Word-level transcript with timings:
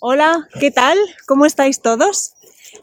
Hola, 0.00 0.46
¿qué 0.60 0.70
tal? 0.70 0.96
¿Cómo 1.26 1.44
estáis 1.44 1.82
todos? 1.82 2.34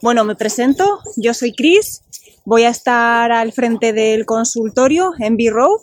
Bueno, 0.02 0.22
me 0.24 0.36
presento, 0.36 1.00
yo 1.16 1.32
soy 1.32 1.54
Cris, 1.54 2.02
voy 2.44 2.64
a 2.64 2.68
estar 2.68 3.32
al 3.32 3.52
frente 3.52 3.94
del 3.94 4.26
consultorio 4.26 5.12
en 5.18 5.38
B-Row, 5.38 5.80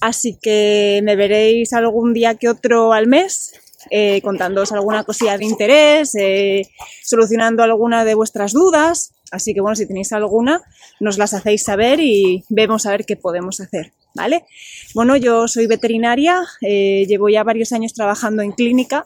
así 0.00 0.38
que 0.40 1.02
me 1.04 1.14
veréis 1.14 1.74
algún 1.74 2.14
día 2.14 2.36
que 2.36 2.48
otro 2.48 2.94
al 2.94 3.06
mes 3.06 3.52
eh, 3.90 4.22
contándoos 4.22 4.72
alguna 4.72 5.04
cosilla 5.04 5.36
de 5.36 5.44
interés, 5.44 6.14
eh, 6.14 6.62
solucionando 7.04 7.62
alguna 7.62 8.06
de 8.06 8.14
vuestras 8.14 8.52
dudas. 8.52 9.12
Así 9.30 9.52
que 9.52 9.60
bueno, 9.60 9.76
si 9.76 9.86
tenéis 9.86 10.12
alguna, 10.12 10.62
nos 11.00 11.18
las 11.18 11.34
hacéis 11.34 11.64
saber 11.64 12.00
y 12.00 12.44
vemos 12.48 12.86
a 12.86 12.92
ver 12.92 13.04
qué 13.04 13.16
podemos 13.16 13.60
hacer. 13.60 13.92
¿Vale? 14.14 14.46
Bueno, 14.94 15.16
yo 15.16 15.46
soy 15.48 15.66
veterinaria, 15.66 16.40
eh, 16.62 17.04
llevo 17.06 17.28
ya 17.28 17.44
varios 17.44 17.72
años 17.72 17.92
trabajando 17.92 18.42
en 18.42 18.52
clínica 18.52 19.04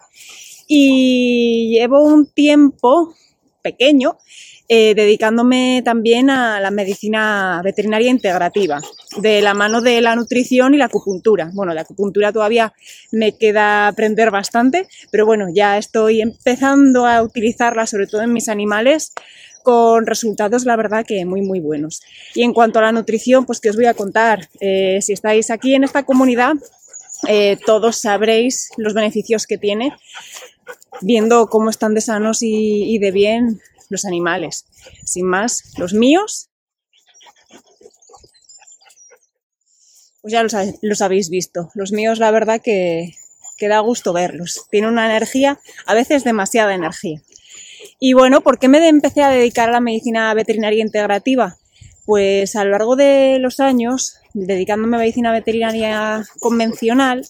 y 0.72 1.68
llevo 1.72 2.04
un 2.04 2.32
tiempo 2.32 3.12
pequeño 3.60 4.18
eh, 4.68 4.94
dedicándome 4.94 5.82
también 5.84 6.30
a 6.30 6.60
la 6.60 6.70
medicina 6.70 7.60
veterinaria 7.64 8.08
integrativa, 8.08 8.80
de 9.16 9.42
la 9.42 9.52
mano 9.52 9.80
de 9.80 10.00
la 10.00 10.14
nutrición 10.14 10.72
y 10.72 10.78
la 10.78 10.84
acupuntura. 10.84 11.50
Bueno, 11.54 11.74
la 11.74 11.80
acupuntura 11.80 12.32
todavía 12.32 12.72
me 13.10 13.36
queda 13.36 13.88
aprender 13.88 14.30
bastante, 14.30 14.86
pero 15.10 15.26
bueno, 15.26 15.48
ya 15.52 15.76
estoy 15.76 16.20
empezando 16.20 17.04
a 17.04 17.20
utilizarla, 17.24 17.88
sobre 17.88 18.06
todo 18.06 18.22
en 18.22 18.32
mis 18.32 18.48
animales, 18.48 19.12
con 19.64 20.06
resultados, 20.06 20.64
la 20.64 20.76
verdad, 20.76 21.04
que 21.04 21.24
muy, 21.24 21.42
muy 21.42 21.58
buenos. 21.58 22.00
Y 22.36 22.44
en 22.44 22.52
cuanto 22.52 22.78
a 22.78 22.82
la 22.82 22.92
nutrición, 22.92 23.46
pues 23.46 23.60
que 23.60 23.70
os 23.70 23.76
voy 23.76 23.86
a 23.86 23.94
contar, 23.94 24.48
eh, 24.60 25.00
si 25.02 25.14
estáis 25.14 25.50
aquí 25.50 25.74
en 25.74 25.82
esta 25.82 26.04
comunidad, 26.04 26.54
eh, 27.28 27.58
todos 27.64 27.98
sabréis 27.98 28.70
los 28.76 28.94
beneficios 28.94 29.46
que 29.46 29.58
tiene 29.58 29.94
viendo 31.02 31.48
cómo 31.48 31.70
están 31.70 31.94
de 31.94 32.00
sanos 32.00 32.38
y 32.42 32.98
de 32.98 33.10
bien 33.10 33.60
los 33.88 34.04
animales. 34.04 34.66
Sin 35.04 35.26
más, 35.26 35.72
los 35.76 35.94
míos, 35.94 36.50
pues 40.22 40.32
ya 40.32 40.42
los, 40.42 41.02
habéis 41.02 41.30
visto. 41.30 41.70
Los 41.74 41.92
míos, 41.92 42.18
la 42.18 42.30
verdad 42.30 42.60
que, 42.62 43.14
que 43.56 43.68
da 43.68 43.80
gusto 43.80 44.12
verlos. 44.12 44.66
Tienen 44.70 44.90
una 44.90 45.06
energía, 45.06 45.60
a 45.86 45.94
veces 45.94 46.24
demasiada 46.24 46.74
energía. 46.74 47.22
Y 47.98 48.12
bueno, 48.12 48.42
¿por 48.42 48.58
qué 48.58 48.68
me 48.68 48.86
empecé 48.86 49.22
a 49.22 49.30
dedicar 49.30 49.68
a 49.68 49.72
la 49.72 49.80
medicina 49.80 50.32
veterinaria 50.34 50.82
integrativa? 50.82 51.56
Pues 52.04 52.56
a 52.56 52.64
lo 52.64 52.72
largo 52.72 52.96
de 52.96 53.38
los 53.40 53.60
años, 53.60 54.19
dedicándome 54.34 54.96
a 54.96 55.00
medicina 55.00 55.32
veterinaria 55.32 56.24
convencional, 56.40 57.26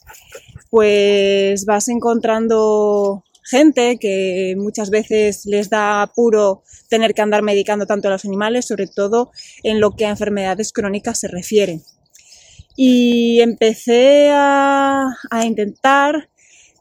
pues 0.70 1.64
vas 1.64 1.88
encontrando 1.88 3.24
gente 3.44 3.98
que 3.98 4.54
muchas 4.56 4.90
veces 4.90 5.44
les 5.44 5.68
da 5.68 6.02
apuro 6.02 6.62
tener 6.88 7.14
que 7.14 7.22
andar 7.22 7.42
medicando 7.42 7.86
tanto 7.86 8.08
a 8.08 8.12
los 8.12 8.24
animales, 8.24 8.66
sobre 8.66 8.86
todo 8.86 9.32
en 9.62 9.80
lo 9.80 9.96
que 9.96 10.06
a 10.06 10.10
enfermedades 10.10 10.72
crónicas 10.72 11.18
se 11.18 11.28
refiere. 11.28 11.80
Y 12.76 13.40
empecé 13.40 14.30
a, 14.32 15.12
intentar 15.44 16.30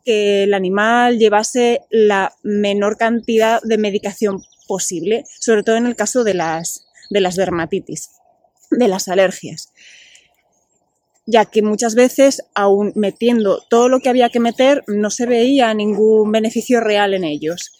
que 0.06 0.44
el 0.44 0.53
animal 0.53 1.17
llevase 1.17 1.81
la 1.90 2.36
menor 2.44 2.97
cantidad 2.97 3.62
de 3.64 3.78
medicación 3.78 4.44
posible, 4.67 5.23
sobre 5.40 5.64
todo 5.64 5.78
en 5.78 5.88
el 5.88 5.95
caso 5.95 6.23
de 6.23 6.36
las, 6.36 6.86
de 7.09 7.22
las 7.22 7.36
dermatitis, 7.36 8.12
de 8.70 8.88
las 8.88 9.08
alergias 9.08 9.73
ya 11.30 11.45
que 11.45 11.61
muchas 11.61 11.94
veces, 11.94 12.44
aún 12.55 12.91
metiendo 12.95 13.61
todo 13.69 13.88
lo 13.88 13.99
que 13.99 14.09
había 14.09 14.30
que 14.30 14.39
meter, 14.39 14.83
no 14.88 15.11
se 15.11 15.27
veía 15.27 15.72
ningún 15.75 16.31
beneficio 16.31 16.80
real 16.80 17.13
en 17.13 17.23
ellos. 17.23 17.80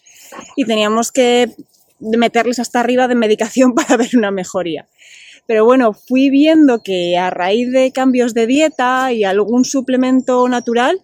Y 0.54 0.64
teníamos 0.64 1.10
que 1.10 1.52
meterles 1.98 2.60
hasta 2.60 2.78
arriba 2.78 3.08
de 3.08 3.16
medicación 3.16 3.74
para 3.74 3.96
ver 3.96 4.10
una 4.16 4.30
mejoría. 4.30 4.88
Pero 5.46 5.64
bueno, 5.64 5.94
fui 5.94 6.30
viendo 6.30 6.82
que 6.84 7.18
a 7.18 7.30
raíz 7.30 7.72
de 7.72 7.90
cambios 7.90 8.34
de 8.34 8.46
dieta 8.46 9.12
y 9.12 9.24
algún 9.24 9.64
suplemento 9.64 10.48
natural, 10.48 11.00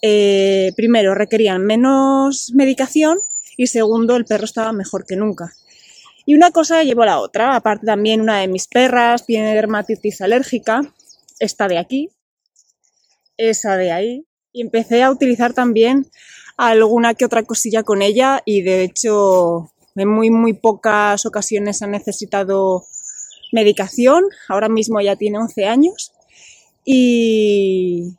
eh, 0.00 0.72
primero 0.76 1.14
requerían 1.14 1.66
menos 1.66 2.52
medicación 2.54 3.18
y 3.58 3.66
segundo 3.66 4.16
el 4.16 4.24
perro 4.24 4.46
estaba 4.46 4.72
mejor 4.72 5.04
que 5.06 5.16
nunca. 5.16 5.52
Y 6.24 6.34
una 6.34 6.50
cosa 6.50 6.82
llevó 6.82 7.02
a 7.02 7.06
la 7.06 7.18
otra. 7.18 7.56
Aparte 7.56 7.84
también 7.84 8.22
una 8.22 8.38
de 8.38 8.48
mis 8.48 8.68
perras 8.68 9.26
tiene 9.26 9.54
dermatitis 9.54 10.22
alérgica 10.22 10.94
esta 11.38 11.68
de 11.68 11.78
aquí, 11.78 12.10
esa 13.36 13.76
de 13.76 13.92
ahí, 13.92 14.26
y 14.52 14.62
empecé 14.62 15.02
a 15.02 15.10
utilizar 15.10 15.52
también 15.52 16.10
alguna 16.56 17.14
que 17.14 17.24
otra 17.24 17.42
cosilla 17.42 17.82
con 17.82 18.02
ella 18.02 18.42
y 18.44 18.62
de 18.62 18.84
hecho 18.84 19.72
en 19.96 20.08
muy 20.08 20.30
muy 20.30 20.52
pocas 20.52 21.26
ocasiones 21.26 21.82
ha 21.82 21.86
necesitado 21.86 22.84
medicación, 23.52 24.24
ahora 24.48 24.68
mismo 24.68 25.00
ya 25.00 25.16
tiene 25.16 25.38
11 25.38 25.66
años 25.66 26.12
y, 26.84 28.16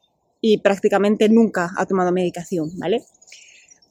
prácticamente 0.64 1.28
nunca 1.28 1.72
ha 1.78 1.86
tomado 1.86 2.12
medicación, 2.12 2.72
¿vale? 2.78 3.04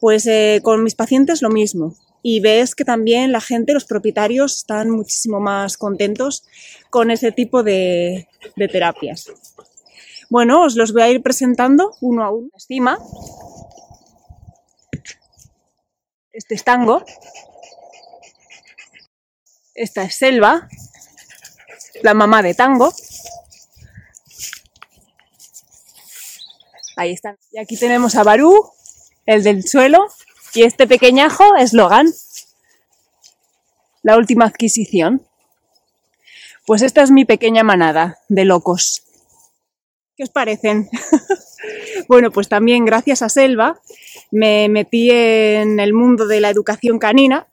Pues 0.01 0.27
eh, 0.27 0.61
con 0.63 0.83
mis 0.83 0.95
pacientes 0.95 1.43
lo 1.43 1.51
mismo, 1.51 1.97
y 2.27 2.41
ves 2.41 2.75
que 2.75 2.87
también 2.87 3.33
la 3.33 3.41
gente, 3.43 3.75
los 3.75 3.85
propietarios, 3.85 4.57
están 4.57 4.89
muchísimo 4.89 5.41
más 5.41 5.77
contentos 5.77 6.43
con 6.89 7.11
ese 7.11 7.33
tipo 7.33 7.63
de, 7.63 8.29
terapias. 8.57 9.27
Bueno, 10.31 10.63
os 10.63 10.75
los 10.75 10.95
voy 10.95 11.03
a 11.03 11.11
ir 11.11 11.23
presentando 11.23 11.95
uno 12.01 12.25
a 12.25 12.31
uno. 12.31 12.49
Estima. 12.57 12.99
Este 16.33 16.55
es 16.55 16.65
Tango. 16.65 17.05
Esta 19.75 20.05
es 20.05 20.17
Selva, 20.17 20.67
la 22.03 22.15
mamá 22.15 22.41
de 22.41 22.55
Tango. 22.55 22.91
Ahí 26.97 27.13
están. 27.13 27.37
Y 27.53 27.59
aquí 27.59 27.77
tenemos 27.77 28.15
a 28.15 28.23
Barú, 28.23 28.71
el 29.27 29.43
del 29.43 29.69
suelo, 29.69 30.07
y 30.55 30.63
este 30.63 30.87
pequeñajo 30.87 31.57
es 31.57 31.73
Logan, 31.73 32.07
la 34.03 34.17
última 34.17 34.45
adquisición. 34.45 35.27
Pues 36.67 36.83
esta 36.83 37.03
es 37.03 37.11
mi 37.11 37.25
pequeña 37.25 37.65
manada 37.65 38.19
de 38.29 38.45
locos. 38.45 39.03
¿Qué 40.17 40.23
os 40.23 40.31
parecen? 40.31 40.89
bueno, 42.09 42.31
pues 42.31 42.49
también 42.49 42.85
gracias 42.85 43.23
a 43.23 43.29
Selva 43.29 43.81
me 44.31 44.69
metí 44.69 45.11
en 45.11 45.81
el 45.81 45.93
mundo 45.93 46.27
de 46.27 46.41
la 46.41 46.51
educación 46.51 46.99
canina 46.99 47.49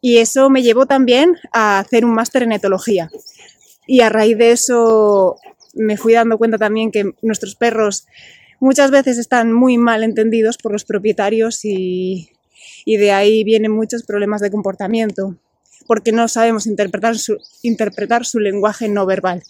y 0.00 0.18
eso 0.18 0.48
me 0.48 0.62
llevó 0.62 0.86
también 0.86 1.36
a 1.52 1.78
hacer 1.78 2.04
un 2.04 2.14
máster 2.14 2.42
en 2.42 2.52
etología. 2.52 3.10
Y 3.86 4.00
a 4.00 4.08
raíz 4.08 4.38
de 4.38 4.52
eso 4.52 5.36
me 5.74 5.96
fui 5.96 6.14
dando 6.14 6.38
cuenta 6.38 6.56
también 6.58 6.90
que 6.90 7.12
nuestros 7.22 7.54
perros 7.54 8.06
muchas 8.60 8.90
veces 8.90 9.18
están 9.18 9.52
muy 9.52 9.76
mal 9.76 10.02
entendidos 10.02 10.56
por 10.56 10.72
los 10.72 10.84
propietarios 10.84 11.64
y 11.64 12.30
y 12.86 12.96
de 12.98 13.10
ahí 13.10 13.42
vienen 13.42 13.72
muchos 13.72 14.04
problemas 14.04 14.40
de 14.40 14.50
comportamiento, 14.50 15.36
porque 15.88 16.12
no 16.12 16.28
sabemos 16.28 16.68
interpretar 16.68 17.18
su, 17.18 17.36
interpretar 17.62 18.24
su 18.24 18.38
lenguaje 18.38 18.88
no 18.88 19.04
verbal. 19.04 19.42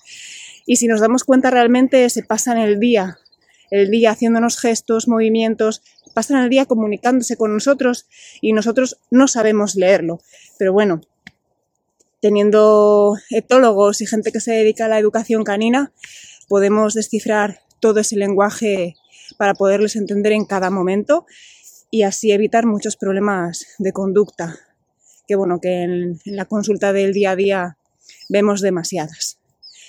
Y 0.64 0.76
si 0.76 0.88
nos 0.88 1.00
damos 1.00 1.22
cuenta 1.22 1.50
realmente 1.50 2.08
se 2.08 2.22
pasan 2.22 2.56
el 2.56 2.80
día, 2.80 3.18
el 3.70 3.90
día 3.90 4.12
haciéndonos 4.12 4.58
gestos, 4.58 5.06
movimientos, 5.06 5.82
pasan 6.14 6.42
el 6.42 6.48
día 6.48 6.64
comunicándose 6.64 7.36
con 7.36 7.52
nosotros 7.52 8.06
y 8.40 8.54
nosotros 8.54 8.98
no 9.10 9.28
sabemos 9.28 9.74
leerlo. 9.74 10.18
Pero 10.58 10.72
bueno, 10.72 11.02
teniendo 12.20 13.16
etólogos 13.28 14.00
y 14.00 14.06
gente 14.06 14.32
que 14.32 14.40
se 14.40 14.52
dedica 14.52 14.86
a 14.86 14.88
la 14.88 14.98
educación 14.98 15.44
canina, 15.44 15.92
podemos 16.48 16.94
descifrar 16.94 17.60
todo 17.80 18.00
ese 18.00 18.16
lenguaje 18.16 18.94
para 19.36 19.52
poderles 19.52 19.94
entender 19.94 20.32
en 20.32 20.46
cada 20.46 20.70
momento 20.70 21.26
y 21.96 22.02
así 22.02 22.30
evitar 22.30 22.66
muchos 22.66 22.96
problemas 22.96 23.66
de 23.78 23.92
conducta, 23.92 24.58
que 25.26 25.34
bueno, 25.34 25.60
que 25.62 25.82
en, 25.82 26.20
la 26.26 26.44
consulta 26.44 26.92
del 26.92 27.14
día 27.14 27.30
a 27.30 27.36
día 27.36 27.78
vemos 28.28 28.60
demasiadas. 28.60 29.38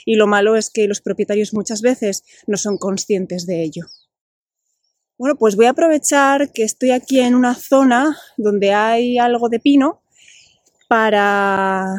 Y 0.05 0.15
lo 0.15 0.25
malo 0.25 0.55
es 0.55 0.69
que 0.69 0.87
los 0.87 1.01
propietarios 1.01 1.53
muchas 1.53 1.81
veces 1.81 2.23
no 2.47 2.55
son 2.55 2.77
conscientes 2.77 3.45
de 3.45 3.61
ello. 3.61 3.87
Bueno, 5.17 5.35
pues 5.35 5.57
voy 5.57 5.65
a 5.65 5.71
aprovechar 5.71 6.53
que 6.53 6.63
estoy 6.63 6.91
aquí 6.91 7.19
en 7.19 7.35
una 7.35 7.55
zona 7.55 8.17
donde 8.37 8.71
hay 8.71 9.17
algo 9.17 9.49
de 9.49 9.59
pino 9.59 10.01
para, 10.87 11.93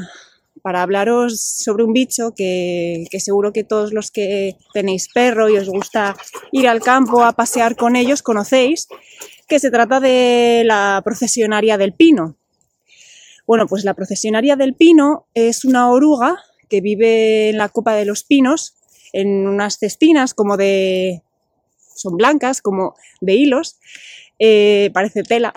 para 0.62 0.82
hablaros 0.82 1.38
sobre 1.38 1.84
un 1.84 1.92
bicho 1.92 2.32
que, 2.34 3.04
que, 3.10 3.20
seguro 3.20 3.52
que 3.52 3.62
todos 3.62 3.92
los 3.92 4.10
que 4.10 4.56
tenéis 4.72 5.08
perro 5.12 5.50
y 5.50 5.58
os 5.58 5.68
gusta 5.68 6.16
ir 6.50 6.66
al 6.66 6.80
campo 6.80 7.22
a 7.24 7.32
pasear 7.32 7.76
con 7.76 7.94
ellos 7.94 8.22
conocéis, 8.22 8.88
que 9.48 9.58
se 9.58 9.70
trata 9.70 9.98
de 9.98 10.62
la 10.64 11.00
procesionaria 11.04 11.78
del 11.78 11.94
pino. 11.94 12.36
Bueno, 13.46 13.66
pues 13.66 13.84
la 13.84 13.94
procesionaria 13.94 14.56
del 14.56 14.74
pino 14.74 15.26
es 15.32 15.64
una 15.64 15.90
oruga 15.90 16.36
que 16.68 16.82
vive 16.82 17.48
en 17.48 17.56
la 17.56 17.70
copa 17.70 17.94
de 17.94 18.04
los 18.04 18.24
pinos, 18.24 18.74
en 19.12 19.48
unas 19.48 19.78
cestinas 19.78 20.34
como 20.34 20.58
de... 20.58 21.22
son 21.96 22.16
blancas, 22.16 22.60
como 22.60 22.94
de 23.22 23.34
hilos, 23.34 23.78
eh, 24.38 24.90
parece 24.92 25.22
tela. 25.22 25.54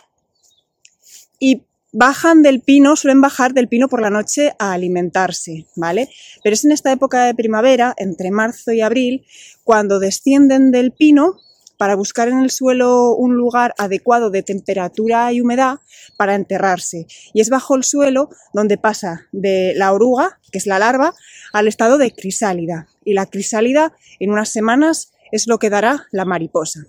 y 1.38 1.64
bajan 1.92 2.42
del 2.42 2.62
pino, 2.62 2.96
suelen 2.96 3.20
bajar 3.20 3.54
del 3.54 3.68
pino 3.68 3.90
por 3.90 4.02
la 4.02 4.10
noche 4.10 4.54
a 4.60 4.72
alimentarse, 4.72 5.66
¿vale? 5.76 6.10
Pero 6.42 6.54
es 6.54 6.64
en 6.64 6.72
esta 6.72 6.92
época 6.94 7.26
de 7.26 7.36
primavera, 7.36 7.94
entre 7.98 8.32
marzo 8.32 8.72
y 8.72 8.80
abril, 8.80 9.26
cuando 9.66 10.00
descienden 10.00 10.72
del 10.72 10.94
pino 10.94 11.36
para 11.82 11.96
buscar 11.96 12.28
en 12.28 12.44
el 12.44 12.52
suelo 12.52 13.16
un 13.16 13.34
lugar 13.34 13.74
adecuado 13.80 14.30
de 14.30 14.44
temperatura 14.44 15.34
y 15.34 15.42
humedad 15.42 15.80
para 16.16 16.36
enterrarse. 16.36 17.08
Y 17.34 17.42
es 17.42 17.50
bajo 17.50 17.76
el 17.76 17.84
suelo 17.84 18.30
donde 18.54 18.78
pasa 18.78 19.28
de 19.32 19.74
la 19.76 19.92
oruga, 19.92 20.40
que 20.52 20.60
es 20.60 20.68
la 20.68 20.78
larva, 20.78 21.16
al 21.54 21.68
estado 21.68 21.98
de 21.98 22.14
crisálida. 22.14 22.86
Y 23.04 23.14
la 23.14 23.26
crisálida 23.26 23.96
en 24.20 24.30
unas 24.30 24.50
semanas 24.50 25.12
es 25.32 25.48
lo 25.48 25.58
que 25.58 25.72
dará 25.72 26.06
la 26.12 26.24
mariposa. 26.24 26.82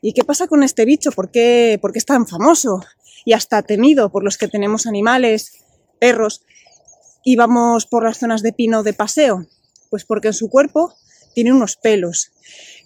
¿Y 0.00 0.14
qué 0.14 0.24
pasa 0.24 0.46
con 0.46 0.62
este 0.62 0.86
bicho? 0.86 1.12
¿Por 1.12 1.30
qué, 1.30 1.78
¿Por 1.82 1.92
qué 1.92 1.98
es 1.98 2.06
tan 2.06 2.26
famoso 2.26 2.80
y 3.26 3.34
hasta 3.34 3.60
temido 3.60 4.10
por 4.10 4.24
los 4.24 4.38
que 4.38 4.48
tenemos 4.48 4.86
animales, 4.86 5.52
perros, 5.98 6.46
y 7.22 7.36
vamos 7.36 7.84
por 7.84 8.04
las 8.04 8.16
zonas 8.16 8.40
de 8.40 8.54
pino 8.54 8.82
de 8.84 8.94
paseo? 8.94 9.46
Pues 9.90 10.06
porque 10.06 10.28
en 10.28 10.34
su 10.34 10.48
cuerpo 10.48 10.94
tiene 11.34 11.52
unos 11.52 11.76
pelos 11.76 12.32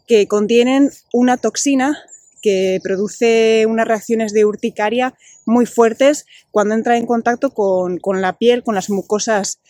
que 0.07 0.27
contienen 0.29 0.91
una 1.13 1.37
toxina 1.37 1.99
que 2.43 2.79
produce 2.83 3.65
unas 3.67 3.89
reacciones 3.89 4.35
de 4.35 4.45
urticaria 4.45 5.15
muy 5.47 5.65
fuertes 5.65 6.27
cuando 6.51 6.75
entra 6.75 6.99
en 6.99 7.07
contacto 7.07 7.55
con, 7.55 7.99
la 8.21 8.37
piel, 8.37 8.63
con 8.63 8.75
las 8.75 8.91
mucosas, 8.91 9.61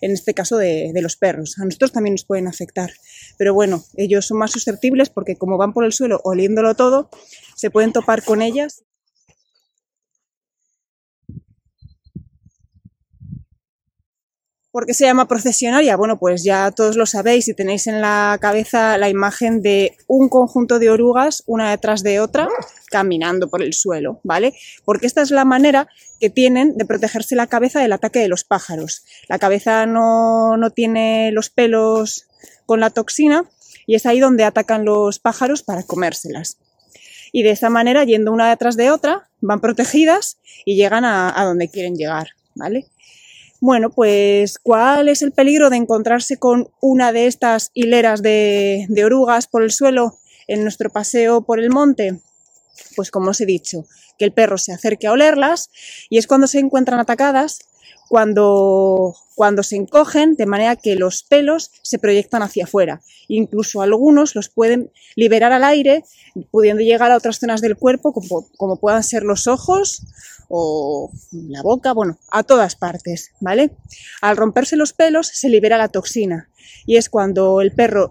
en 0.00 0.10
este 0.10 0.34
caso 0.34 0.56
de, 0.56 0.90
de, 0.92 1.00
los 1.00 1.16
perros. 1.16 1.56
A 1.60 1.64
nosotros 1.64 1.92
también 1.92 2.14
nos 2.14 2.24
pueden 2.24 2.48
afectar. 2.48 2.90
Pero 3.38 3.54
bueno, 3.54 3.84
ellos 3.96 4.26
son 4.26 4.38
más 4.38 4.50
susceptibles 4.50 5.10
porque 5.10 5.36
como 5.36 5.58
van 5.58 5.72
por 5.72 5.84
el 5.84 5.92
suelo 5.92 6.20
oliéndolo 6.24 6.74
todo, 6.74 7.08
se 7.54 7.70
pueden 7.70 7.92
topar 7.92 8.24
con 8.24 8.42
ellas 8.42 8.82
¿Por 14.74 14.86
qué 14.86 14.94
se 14.94 15.04
llama 15.04 15.28
procesionaria? 15.28 15.96
Bueno, 15.96 16.18
pues 16.18 16.42
ya 16.42 16.72
todos 16.72 16.96
lo 16.96 17.06
sabéis 17.06 17.46
y 17.46 17.54
tenéis 17.54 17.86
en 17.86 18.00
la 18.00 18.36
cabeza 18.40 18.98
la 18.98 19.08
imagen 19.08 19.62
de 19.62 19.96
un 20.08 20.28
conjunto 20.28 20.80
de 20.80 20.90
orugas, 20.90 21.44
una 21.46 21.70
detrás 21.70 22.02
de 22.02 22.18
otra, 22.18 22.48
caminando 22.90 23.48
por 23.48 23.62
el 23.62 23.72
suelo, 23.72 24.18
¿vale? 24.24 24.52
Porque 24.84 25.06
esta 25.06 25.22
es 25.22 25.30
la 25.30 25.44
manera 25.44 25.86
que 26.18 26.28
tienen 26.28 26.76
de 26.76 26.86
protegerse 26.86 27.36
la 27.36 27.46
cabeza 27.46 27.80
del 27.80 27.92
ataque 27.92 28.18
de 28.18 28.26
los 28.26 28.42
pájaros. 28.42 29.04
La 29.28 29.38
cabeza 29.38 29.86
no, 29.86 30.56
no 30.56 30.70
tiene 30.70 31.30
los 31.30 31.50
pelos 31.50 32.26
con 32.66 32.80
la 32.80 32.90
toxina 32.90 33.48
y 33.86 33.94
es 33.94 34.06
ahí 34.06 34.18
donde 34.18 34.42
atacan 34.42 34.84
los 34.84 35.20
pájaros 35.20 35.62
para 35.62 35.84
comérselas. 35.84 36.58
Y 37.30 37.44
de 37.44 37.52
esa 37.52 37.70
manera, 37.70 38.02
yendo 38.02 38.32
una 38.32 38.50
detrás 38.50 38.76
de 38.76 38.90
otra, 38.90 39.30
van 39.40 39.60
protegidas 39.60 40.40
y 40.64 40.74
llegan 40.74 41.04
a, 41.04 41.40
a 41.40 41.44
donde 41.44 41.70
quieren 41.70 41.94
llegar, 41.94 42.30
¿vale? 42.56 42.88
Bueno, 43.66 43.88
pues 43.88 44.58
¿cuál 44.58 45.08
es 45.08 45.22
el 45.22 45.32
peligro 45.32 45.70
de 45.70 45.78
encontrarse 45.78 46.36
con 46.36 46.68
una 46.82 47.12
de 47.12 47.26
estas 47.26 47.70
hileras 47.72 48.20
de, 48.20 48.86
orugas 49.02 49.46
por 49.46 49.62
el 49.62 49.70
suelo 49.70 50.18
en 50.46 50.64
nuestro 50.64 50.90
paseo 50.90 51.46
por 51.46 51.58
el 51.58 51.70
monte? 51.70 52.20
Pues 52.94 53.10
como 53.10 53.30
os 53.30 53.40
he 53.40 53.46
dicho, 53.46 53.86
que 54.18 54.26
el 54.26 54.34
perro 54.34 54.58
se 54.58 54.74
acerque 54.74 55.06
a 55.06 55.12
olerlas 55.12 55.70
y 56.10 56.18
es 56.18 56.26
cuando 56.26 56.46
se 56.46 56.58
encuentran 56.58 57.00
atacadas, 57.00 57.60
cuando, 58.08 59.14
cuando 59.34 59.62
se 59.62 59.76
encogen 59.76 60.34
de 60.34 60.46
manera 60.46 60.76
que 60.76 60.96
los 60.96 61.22
pelos 61.22 61.70
se 61.82 61.98
proyectan 61.98 62.42
hacia 62.42 62.64
afuera. 62.64 63.02
Incluso 63.28 63.82
algunos 63.82 64.34
los 64.34 64.48
pueden 64.48 64.90
liberar 65.16 65.52
al 65.52 65.64
aire, 65.64 66.04
pudiendo 66.50 66.82
llegar 66.82 67.10
a 67.10 67.16
otras 67.16 67.38
zonas 67.38 67.60
del 67.60 67.76
cuerpo, 67.76 68.12
como, 68.12 68.48
como 68.56 68.76
puedan 68.76 69.02
ser 69.02 69.22
los 69.22 69.46
ojos 69.46 70.02
o 70.48 71.10
la 71.32 71.62
boca, 71.62 71.92
bueno, 71.92 72.18
a 72.30 72.42
todas 72.42 72.76
partes, 72.76 73.32
¿vale? 73.40 73.70
Al 74.20 74.36
romperse 74.36 74.76
los 74.76 74.92
pelos 74.92 75.28
se 75.28 75.48
libera 75.48 75.78
la 75.78 75.88
toxina 75.88 76.50
y 76.86 76.96
es 76.96 77.08
cuando 77.08 77.60
el 77.60 77.72
perro 77.72 78.10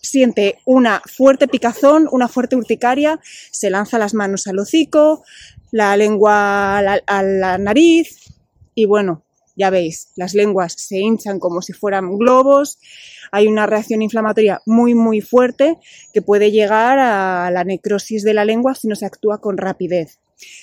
siente 0.00 0.58
una 0.64 1.00
fuerte 1.06 1.48
picazón, 1.48 2.08
una 2.10 2.28
fuerte 2.28 2.56
urticaria, 2.56 3.20
se 3.50 3.70
lanza 3.70 3.98
las 3.98 4.14
manos 4.14 4.46
al 4.46 4.58
hocico, 4.58 5.24
la 5.70 5.96
lengua 5.96 6.78
a 6.78 6.82
la, 6.82 7.02
a 7.06 7.22
la 7.22 7.58
nariz 7.58 8.18
y 8.74 8.86
bueno, 8.86 9.24
ya 9.56 9.70
veis, 9.70 10.08
las 10.16 10.34
lenguas 10.34 10.74
se 10.76 10.98
hinchan 10.98 11.38
como 11.38 11.60
si 11.60 11.72
fueran 11.72 12.16
globos, 12.16 12.78
hay 13.30 13.46
una 13.46 13.66
reacción 13.66 14.02
inflamatoria 14.02 14.60
muy 14.66 14.94
muy 14.94 15.20
fuerte 15.20 15.78
que 16.12 16.22
puede 16.22 16.50
llegar 16.50 16.98
a 16.98 17.50
la 17.50 17.64
necrosis 17.64 18.22
de 18.22 18.34
la 18.34 18.44
lengua 18.44 18.74
si 18.74 18.88
no 18.88 18.94
se 18.94 19.06
actúa 19.06 19.40
con 19.40 19.58
rapidez. 19.58 20.20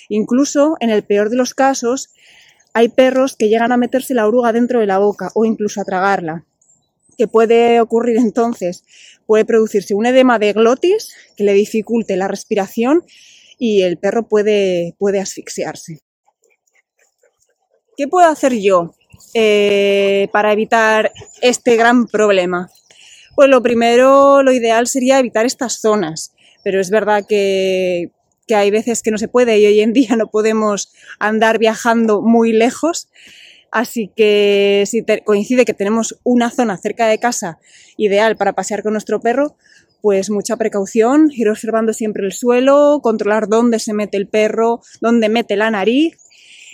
Incluso, 0.08 0.76
en 0.80 0.90
el 0.90 1.04
peor 1.04 1.30
de 1.30 1.36
los 1.36 1.54
casos, 1.54 2.10
hay 2.72 2.88
perros 2.88 3.36
que 3.36 3.48
llegan 3.48 3.72
a 3.72 3.76
meterse 3.76 4.14
la 4.14 4.26
oruga 4.26 4.52
dentro 4.52 4.80
de 4.80 4.86
la 4.86 4.98
boca 4.98 5.30
o 5.34 5.44
incluso 5.44 5.80
a 5.80 5.84
tragarla. 5.84 6.44
¿Qué 7.16 7.28
puede 7.28 7.80
ocurrir 7.80 8.16
entonces? 8.16 8.84
Puede 9.26 9.44
producirse 9.44 9.94
un 9.94 10.06
edema 10.06 10.38
de 10.38 10.52
glotis 10.52 11.12
que 11.36 11.44
le 11.44 11.52
dificulte 11.52 12.16
la 12.16 12.28
respiración 12.28 13.04
y 13.58 13.82
el 13.82 13.98
perro 13.98 14.28
puede, 14.28 14.94
puede 14.98 15.20
asfixiarse. 15.20 16.00
¿Qué 18.00 18.08
puedo 18.08 18.26
hacer 18.28 18.54
yo 18.54 18.94
eh, 19.34 20.28
para 20.32 20.54
evitar 20.54 21.12
este 21.42 21.76
gran 21.76 22.06
problema? 22.06 22.70
Pues 23.36 23.50
lo 23.50 23.60
primero, 23.60 24.42
lo 24.42 24.52
ideal 24.52 24.86
sería 24.86 25.18
evitar 25.18 25.44
estas 25.44 25.82
zonas, 25.82 26.32
pero 26.64 26.80
es 26.80 26.88
verdad 26.88 27.26
que 27.28 28.10
que 28.48 28.54
hay 28.54 28.70
veces 28.70 29.02
que 29.02 29.10
no 29.10 29.18
se 29.18 29.28
puede 29.28 29.58
y 29.58 29.66
hoy 29.66 29.80
en 29.80 29.92
día 29.92 30.16
no 30.16 30.28
podemos 30.28 30.94
andar 31.18 31.58
viajando 31.58 32.22
muy 32.22 32.54
lejos. 32.54 33.10
Así 33.70 34.10
que 34.16 34.84
si 34.86 35.04
coincide 35.22 35.66
que 35.66 35.74
tenemos 35.74 36.18
una 36.24 36.50
zona 36.50 36.78
cerca 36.78 37.06
de 37.06 37.18
casa 37.18 37.58
ideal 37.98 38.34
para 38.34 38.54
pasear 38.54 38.82
con 38.82 38.94
nuestro 38.94 39.20
perro, 39.20 39.56
pues 40.00 40.30
mucha 40.30 40.56
precaución, 40.56 41.30
ir 41.34 41.50
observando 41.50 41.92
siempre 41.92 42.24
el 42.24 42.32
suelo, 42.32 43.00
controlar 43.02 43.46
dónde 43.46 43.78
se 43.78 43.92
mete 43.92 44.16
el 44.16 44.26
perro, 44.26 44.80
dónde 45.02 45.28
mete 45.28 45.54
la 45.56 45.70
nariz 45.70 46.16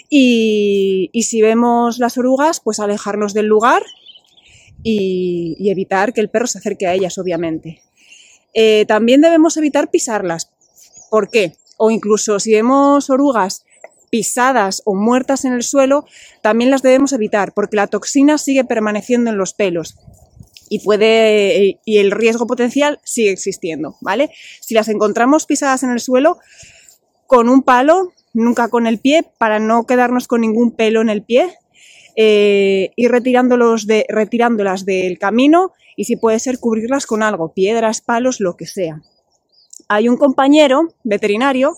y, 0.08 1.10
si 1.22 1.42
vemos 1.42 1.98
las 1.98 2.18
orugas, 2.18 2.60
pues 2.60 2.80
alejarnos 2.80 3.34
del 3.34 3.46
lugar 3.46 3.82
y, 4.82 5.68
evitar 5.70 6.12
que 6.12 6.20
el 6.20 6.30
perro 6.30 6.46
se 6.46 6.58
acerque 6.58 6.86
a 6.86 6.94
ellas, 6.94 7.18
obviamente. 7.18 7.82
Eh, 8.54 8.84
también 8.86 9.20
debemos 9.20 9.56
evitar 9.56 9.90
pisarlas. 9.90 10.50
¿Por 11.10 11.30
qué? 11.30 11.54
o 11.76 11.90
incluso 11.90 12.40
si 12.40 12.52
vemos 12.52 13.10
orugas 13.10 13.64
pisadas 14.10 14.82
o 14.84 14.94
muertas 14.94 15.44
en 15.44 15.52
el 15.52 15.62
suelo, 15.62 16.06
también 16.40 16.70
las 16.70 16.82
debemos 16.82 17.12
evitar 17.12 17.52
porque 17.52 17.76
la 17.76 17.88
toxina 17.88 18.38
sigue 18.38 18.64
permaneciendo 18.64 19.30
en 19.30 19.36
los 19.36 19.52
pelos 19.52 19.96
y 20.68 20.80
puede 20.80 21.80
y 21.84 21.98
el 21.98 22.10
riesgo 22.10 22.46
potencial 22.46 23.00
sigue 23.04 23.30
existiendo, 23.30 23.96
¿vale? 24.00 24.30
Si 24.60 24.74
las 24.74 24.88
encontramos 24.88 25.46
pisadas 25.46 25.82
en 25.82 25.90
el 25.90 26.00
suelo 26.00 26.38
con 27.26 27.48
un 27.48 27.62
palo, 27.62 28.12
nunca 28.36 28.68
con 28.68 28.86
el 28.86 28.98
pie, 28.98 29.24
para 29.38 29.58
no 29.58 29.84
quedarnos 29.86 30.28
con 30.28 30.42
ningún 30.42 30.76
pelo 30.76 31.00
en 31.00 31.08
el 31.08 31.22
pie, 31.22 31.54
eh, 32.16 32.92
ir 32.96 33.10
retirándolos 33.10 33.86
retirándolas 34.08 34.84
del 34.84 35.18
camino 35.18 35.72
y 35.96 36.04
si 36.04 36.16
puede 36.16 36.38
ser 36.38 36.58
cubrirlas 36.58 37.06
con 37.06 37.22
algo, 37.22 37.52
piedras, 37.52 38.00
palos, 38.00 38.40
lo 38.40 38.56
que 38.56 38.66
sea 38.66 39.02
hay 39.88 40.08
un 40.08 40.16
compañero 40.16 40.94
veterinario 41.04 41.76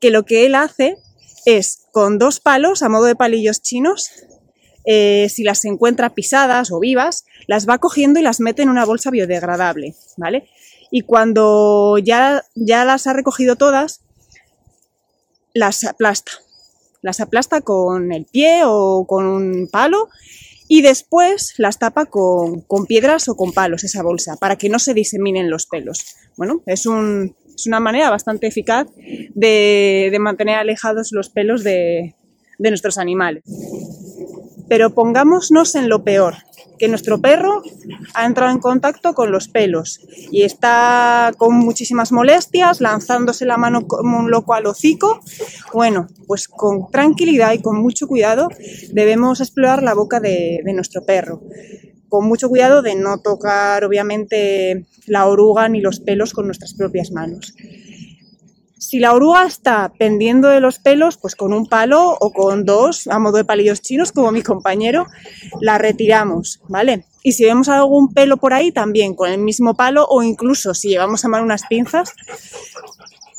que 0.00 0.10
lo 0.10 0.24
que 0.24 0.46
él 0.46 0.54
hace 0.54 0.96
es 1.44 1.86
con 1.92 2.18
dos 2.18 2.40
palos, 2.40 2.82
a 2.82 2.88
modo 2.88 3.04
de 3.04 3.16
palillos 3.16 3.62
chinos, 3.62 4.10
eh, 4.84 5.28
si 5.30 5.42
las 5.42 5.64
encuentra 5.64 6.14
pisadas 6.14 6.70
o 6.70 6.80
vivas, 6.80 7.24
las 7.46 7.68
va 7.68 7.78
cogiendo 7.78 8.20
y 8.20 8.22
las 8.22 8.40
mete 8.40 8.62
en 8.62 8.68
una 8.68 8.84
bolsa 8.84 9.10
biodegradable, 9.10 9.94
¿vale? 10.16 10.48
Y 10.90 11.02
cuando 11.02 11.98
ya, 11.98 12.44
ya 12.54 12.84
las 12.84 13.06
ha 13.06 13.12
recogido 13.12 13.56
todas, 13.56 14.02
las 15.56 15.84
aplasta. 15.84 16.32
Las 17.02 17.20
aplasta 17.20 17.60
con 17.60 18.12
el 18.12 18.26
pie 18.26 18.62
o 18.64 19.06
con 19.06 19.26
un 19.26 19.68
palo 19.70 20.08
y 20.68 20.82
después 20.82 21.54
las 21.58 21.78
tapa 21.78 22.06
con, 22.06 22.64
piedras 22.86 23.28
o 23.28 23.36
con 23.36 23.52
palos 23.52 23.84
esa 23.84 24.02
bolsa 24.02 24.36
para 24.36 24.56
que 24.56 24.68
no 24.68 24.78
se 24.78 24.94
diseminen 24.94 25.50
los 25.50 25.66
pelos. 25.66 26.16
Bueno, 26.36 26.62
es, 26.66 26.86
una 26.86 27.80
manera 27.80 28.10
bastante 28.10 28.46
eficaz 28.46 28.88
de, 29.34 30.14
mantener 30.20 30.56
alejados 30.56 31.12
los 31.12 31.30
pelos 31.30 31.62
de, 31.64 32.14
de 32.58 32.70
nuestros 32.70 32.98
animales. 32.98 33.44
Pero 34.68 34.94
pongámonos 34.94 35.74
en 35.74 35.88
lo 35.88 36.02
peor 36.02 36.34
que 36.78 36.88
nuestro 36.88 37.20
perro 37.20 37.62
ha 38.14 38.26
entrado 38.26 38.52
en 38.52 38.58
contacto 38.58 39.14
con 39.14 39.30
los 39.30 39.48
pelos 39.48 40.00
y 40.30 40.42
está 40.42 41.32
con 41.36 41.56
muchísimas 41.56 42.12
molestias, 42.12 42.80
lanzándose 42.80 43.44
la 43.44 43.56
mano 43.56 43.86
como 43.86 44.18
un 44.18 44.30
loco 44.30 44.54
al 44.54 44.66
hocico. 44.66 45.20
Bueno, 45.72 46.08
pues 46.26 46.48
con 46.48 46.90
tranquilidad 46.90 47.52
y 47.52 47.62
con 47.62 47.80
mucho 47.80 48.06
cuidado 48.06 48.48
debemos 48.92 49.40
explorar 49.40 49.82
la 49.82 49.94
boca 49.94 50.20
de, 50.20 50.60
de 50.64 50.72
nuestro 50.72 51.04
perro. 51.04 51.42
Con 52.08 52.26
mucho 52.26 52.48
cuidado 52.48 52.82
de 52.82 52.94
no 52.94 53.18
tocar, 53.18 53.84
obviamente, 53.84 54.86
la 55.06 55.26
oruga 55.26 55.68
ni 55.68 55.80
los 55.80 56.00
pelos 56.00 56.32
con 56.32 56.46
nuestras 56.46 56.74
propias 56.74 57.10
manos. 57.10 57.54
Si 58.88 59.00
la 59.00 59.12
oruga 59.14 59.44
está 59.44 59.92
pendiendo 59.98 60.46
de 60.46 60.60
los 60.60 60.78
pelos, 60.78 61.16
pues 61.16 61.34
con 61.34 61.52
un 61.52 61.66
palo 61.66 62.16
o 62.20 62.32
con 62.32 62.64
dos, 62.64 63.08
a 63.08 63.18
modo 63.18 63.38
de 63.38 63.44
palillos 63.44 63.82
chinos, 63.82 64.12
como 64.12 64.30
mi 64.30 64.42
compañero, 64.42 65.08
la 65.60 65.76
retiramos, 65.76 66.60
¿vale? 66.68 67.04
Y 67.24 67.32
si 67.32 67.44
vemos 67.44 67.68
algún 67.68 68.14
pelo 68.14 68.36
por 68.36 68.54
ahí, 68.54 68.70
también 68.70 69.16
con 69.16 69.28
el 69.28 69.38
mismo 69.38 69.74
palo 69.74 70.06
o 70.08 70.22
incluso 70.22 70.72
si 70.72 70.90
llevamos 70.90 71.24
a 71.24 71.28
mano 71.28 71.42
unas 71.42 71.66
pinzas, 71.66 72.12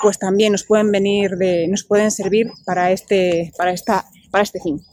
pues 0.01 0.19
también 0.19 0.51
nos 0.51 0.65
pueden 0.65 0.91
venir 0.91 1.37
de, 1.37 1.69
nos 1.69 1.85
pueden 1.85 2.11
servir 2.11 2.51
para 2.65 2.91
este, 2.91 3.53
para 3.57 3.71
esta, 3.71 4.05
para 4.31 4.43
este 4.43 4.59
fin. 4.59 4.83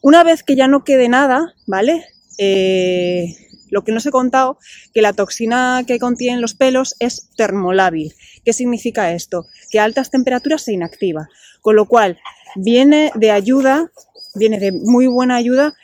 Una 0.00 0.24
vez 0.24 0.42
que 0.42 0.56
ya 0.56 0.68
no 0.68 0.84
quede 0.84 1.10
nada, 1.10 1.52
¿vale? 1.66 2.06
Eh, 2.38 3.36
lo 3.70 3.82
que 3.82 3.92
no 3.92 3.98
os 3.98 4.06
he 4.06 4.10
contado, 4.10 4.58
que 4.92 5.02
la 5.02 5.12
toxina 5.12 5.84
que 5.86 5.98
contienen 5.98 6.40
los 6.40 6.54
pelos 6.54 6.94
es 6.98 7.30
termolábil. 7.36 8.14
¿Qué 8.44 8.52
significa 8.52 9.12
esto? 9.12 9.46
Que 9.70 9.80
a 9.80 9.84
altas 9.84 10.10
temperaturas 10.10 10.62
se 10.62 10.72
inactiva. 10.72 11.28
Con 11.60 11.76
lo 11.76 11.86
cual, 11.86 12.18
viene 12.56 13.12
de 13.14 13.30
ayuda, 13.30 13.90
viene 14.34 14.58
de 14.58 14.72
muy 14.72 15.06
buena 15.06 15.36
ayuda 15.36 15.74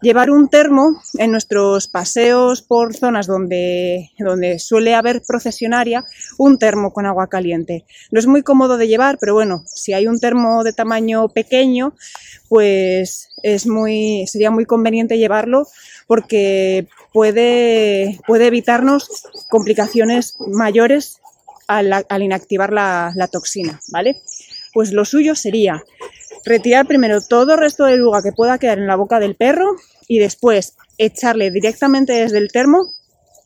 llevar 0.00 0.30
un 0.30 0.48
termo 0.48 1.00
en 1.18 1.32
nuestros 1.32 1.88
paseos 1.88 2.62
por 2.62 2.94
zonas 2.94 3.26
donde, 3.26 4.10
donde 4.18 4.58
suele 4.58 4.94
haber 4.94 5.22
procesionaria, 5.26 6.04
un 6.38 6.58
termo 6.58 6.92
con 6.92 7.06
agua 7.06 7.28
caliente. 7.28 7.84
No 8.10 8.20
es 8.20 8.26
muy 8.26 8.42
cómodo 8.42 8.76
de 8.76 8.88
llevar, 8.88 9.18
pero 9.18 9.34
bueno, 9.34 9.64
si 9.66 9.92
hay 9.92 10.06
un 10.06 10.20
termo 10.20 10.62
de 10.62 10.72
tamaño 10.72 11.28
pequeño, 11.28 11.94
pues 12.48 13.28
es 13.42 13.66
muy, 13.66 14.26
sería 14.26 14.50
muy 14.50 14.64
conveniente 14.64 15.18
llevarlo 15.18 15.66
porque 16.08 16.88
puede, 17.12 18.18
puede 18.26 18.48
evitarnos 18.48 19.28
complicaciones 19.48 20.34
mayores 20.48 21.20
al, 21.68 22.04
inactivar 22.20 22.72
la, 22.72 23.28
toxina, 23.30 23.80
¿vale? 23.92 24.20
Pues 24.72 24.92
lo 24.92 25.04
suyo 25.04 25.36
sería 25.36 25.84
Retirar 26.44 26.86
primero 26.86 27.20
todo 27.20 27.54
el 27.54 27.60
resto 27.60 27.84
de 27.84 27.96
luga 27.96 28.22
que 28.22 28.32
pueda 28.32 28.58
quedar 28.58 28.78
en 28.78 28.86
la 28.86 28.96
boca 28.96 29.20
del 29.20 29.36
perro 29.36 29.76
y 30.06 30.18
después 30.18 30.76
echarle 30.96 31.50
directamente 31.50 32.14
desde 32.14 32.38
el 32.38 32.50
termo 32.50 32.94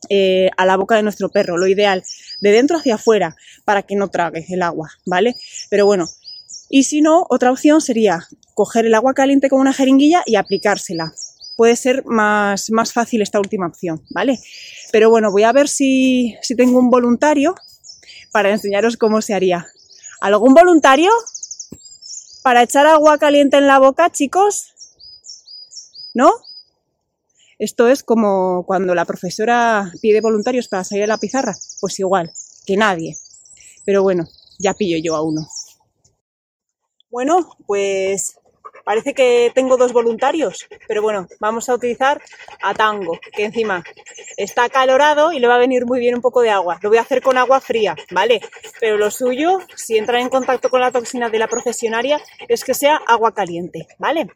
eh, 0.08 0.50
a 0.56 0.66
la 0.66 0.76
boca 0.76 0.96
de 0.96 1.02
nuestro 1.02 1.28
perro. 1.28 1.56
Lo 1.56 1.66
ideal, 1.66 2.04
de 2.40 2.52
dentro 2.52 2.76
hacia 2.76 2.96
afuera, 2.96 3.34
para 3.64 3.82
que 3.82 3.96
no 3.96 4.08
trague 4.08 4.46
el 4.48 4.62
agua, 4.62 4.90
¿vale? 5.04 5.34
Pero 5.68 5.86
bueno, 5.86 6.08
y 6.68 6.84
si 6.84 7.00
no, 7.00 7.26
otra 7.28 7.50
opción 7.50 7.80
sería 7.80 8.28
coger 8.54 8.86
el 8.86 8.94
agua 8.94 9.14
caliente 9.14 9.48
con 9.48 9.60
una 9.60 9.72
jeringuilla 9.72 10.22
y 10.24 10.36
aplicársela. 10.36 11.12
Puede 11.56 11.76
ser 11.76 12.04
más, 12.06 12.70
más 12.70 12.92
fácil 12.92 13.22
esta 13.22 13.38
última 13.38 13.66
opción, 13.66 14.02
¿vale? 14.10 14.38
Pero 14.90 15.10
bueno, 15.10 15.30
voy 15.30 15.42
a 15.42 15.52
ver 15.52 15.68
si, 15.68 16.36
si 16.42 16.56
tengo 16.56 16.78
un 16.78 16.90
voluntario 16.90 17.54
para 18.32 18.50
enseñaros 18.50 18.96
cómo 18.96 19.20
se 19.22 19.34
haría. 19.34 19.66
¿Algún 20.20 20.54
voluntario? 20.54 21.10
para 22.42 22.62
echar 22.62 22.86
agua 22.86 23.18
caliente 23.18 23.56
en 23.56 23.66
la 23.66 23.78
boca, 23.78 24.10
chicos? 24.10 24.74
¿No? 26.14 26.30
Esto 27.58 27.88
es 27.88 28.02
como 28.02 28.64
cuando 28.66 28.94
la 28.94 29.04
profesora 29.04 29.92
pide 30.00 30.20
voluntarios 30.20 30.68
para 30.68 30.84
salir 30.84 31.04
a 31.04 31.06
la 31.06 31.18
pizarra. 31.18 31.54
Pues 31.80 31.98
igual, 32.00 32.32
que 32.66 32.76
nadie. 32.76 33.16
Pero 33.84 34.02
bueno, 34.02 34.24
ya 34.58 34.74
pillo 34.74 34.98
yo 35.02 35.14
a 35.14 35.22
uno. 35.22 35.46
Bueno, 37.10 37.56
pues 37.66 38.36
Parece 38.84 39.14
que 39.14 39.52
tengo 39.54 39.76
dos 39.76 39.92
voluntarios, 39.92 40.66
pero 40.88 41.02
bueno, 41.02 41.26
vamos 41.40 41.68
a 41.68 41.74
utilizar 41.74 42.20
a 42.62 42.74
Tango, 42.74 43.18
que 43.34 43.44
encima 43.44 43.84
está 44.36 44.68
calorado 44.68 45.32
y 45.32 45.38
le 45.38 45.46
va 45.46 45.54
a 45.54 45.58
venir 45.58 45.86
muy 45.86 46.00
bien 46.00 46.14
un 46.14 46.20
poco 46.20 46.40
de 46.40 46.50
agua. 46.50 46.78
Lo 46.82 46.88
voy 46.88 46.98
a 46.98 47.02
hacer 47.02 47.22
con 47.22 47.38
agua 47.38 47.60
fría, 47.60 47.96
¿vale? 48.10 48.40
Pero 48.80 48.96
lo 48.96 49.10
suyo, 49.10 49.58
si 49.76 49.96
entra 49.96 50.20
en 50.20 50.28
contacto 50.28 50.68
con 50.68 50.80
la 50.80 50.90
toxina 50.90 51.30
de 51.30 51.38
la 51.38 51.48
procesionaria, 51.48 52.20
es 52.48 52.64
que 52.64 52.74
sea 52.74 52.96
agua 53.06 53.32
caliente, 53.32 53.86
¿vale? 53.98 54.28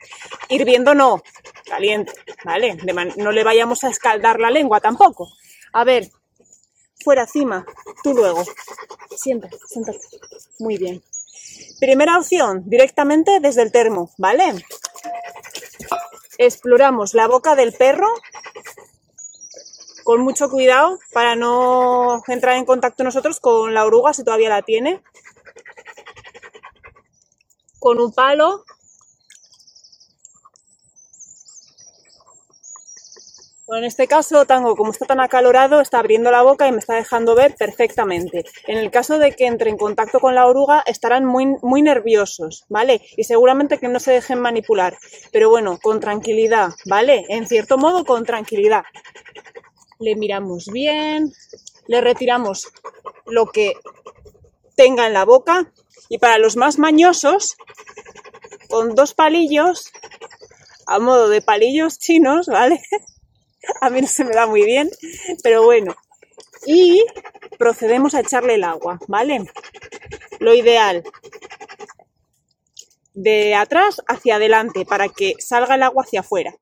Hirviendo 0.49 0.95
no, 0.95 1.23
caliente, 1.65 2.13
¿vale? 2.45 2.77
no 3.17 3.33
le 3.33 3.45
vayamos 3.45 3.85
a 3.85 3.91
escaldar 3.91 4.41
la 4.41 4.51
lengua 4.51 4.81
tampoco. 4.81 5.29
A 5.73 5.85
ver, 5.85 6.09
fuera, 7.05 7.27
cima, 7.27 7.65
tú 8.03 8.15
luego. 8.15 8.45
Siéntate, 9.17 9.59
siéntate. 9.67 10.01
Muy 10.59 10.77
bien. 10.77 11.03
Primera 11.79 12.19
opción, 12.19 12.63
directamente 12.67 13.41
desde 13.41 13.63
el 13.63 13.73
termo, 13.73 14.11
¿vale? 14.17 14.55
Exploramos 16.39 17.15
la 17.15 17.27
boca 17.29 17.55
del 17.55 17.73
perro 17.73 18.09
con 20.05 20.21
mucho 20.21 20.49
cuidado 20.49 20.99
para 21.13 21.35
no 21.35 22.23
entrar 22.29 22.57
en 22.57 22.65
contacto 22.65 23.03
nosotros 23.03 23.41
con 23.41 23.75
la 23.75 23.85
oruga 23.85 24.15
si 24.15 24.25
todavía 24.25 24.49
la 24.49 24.63
tiene. 24.63 25.03
Con 27.79 28.01
un 28.01 28.13
palo 28.13 28.65
En 33.77 33.85
este 33.85 34.07
caso, 34.07 34.47
Tango, 34.47 34.77
como 34.77 34.91
está 34.91 35.07
tan 35.07 35.21
acalorado, 35.21 35.81
está 35.81 35.99
abriendo 35.99 36.31
la 36.31 36.43
boca 36.43 36.67
y 36.67 36.73
me 36.73 36.79
está 36.79 36.95
dejando 36.95 37.35
ver 37.35 37.55
perfectamente. 37.55 38.45
En 38.67 38.79
el 38.79 38.91
caso 38.91 39.19
de 39.19 39.33
que 39.33 39.47
entre 39.47 39.71
en 39.71 39.77
contacto 39.77 40.21
con 40.21 40.35
la 40.35 40.47
oruga, 40.47 40.83
estarán 40.87 41.25
muy, 41.25 41.47
muy 41.63 41.83
nerviosos, 41.83 42.65
¿vale? 42.69 43.03
Y 43.17 43.25
seguramente 43.25 43.79
que 43.79 43.89
no 43.89 44.01
se 44.01 44.13
dejen 44.13 44.41
manipular. 44.41 44.97
Pero 45.33 45.51
bueno, 45.51 45.79
con 45.83 46.01
tranquilidad, 46.01 46.71
¿vale? 46.87 47.25
En 47.29 47.47
cierto 47.47 47.79
modo, 47.79 48.05
con 48.05 48.25
tranquilidad. 48.25 48.85
Le 49.99 50.17
miramos 50.17 50.67
bien, 50.67 51.33
le 51.87 52.01
retiramos 52.01 52.69
lo 53.27 53.47
que 53.47 53.75
tenga 54.75 55.07
en 55.07 55.13
la 55.13 55.25
boca. 55.25 55.73
Y 56.09 56.19
para 56.19 56.39
los 56.39 56.57
más 56.57 56.79
mañosos, 56.79 57.57
con 58.69 58.95
dos 58.95 59.15
palillos, 59.15 59.93
a 60.87 60.99
modo 60.99 61.29
de 61.29 61.43
palillos 61.43 61.99
chinos, 61.99 62.47
¿vale? 62.47 62.81
a 63.81 63.91
mí 63.91 64.01
no 64.01 64.07
se 64.07 64.25
me 64.25 64.35
da 64.35 64.47
muy 64.47 64.65
bien, 64.65 64.91
pero 65.43 65.65
bueno. 65.65 65.95
Y 66.67 67.05
procedemos 67.59 68.15
a 68.15 68.21
echarle 68.21 68.55
el 68.55 68.65
agua, 68.65 68.99
¿vale? 69.09 69.51
Lo 70.41 70.55
ideal, 70.55 71.03
de 73.17 73.55
atrás 73.55 74.03
hacia 74.07 74.37
adelante 74.37 74.85
para 74.85 75.09
que 75.09 75.35
salga 75.39 75.75
el 75.75 75.83
agua 75.83 76.05
hacia 76.05 76.21
afuera. 76.21 76.55